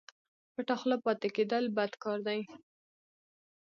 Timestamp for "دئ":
2.27-2.41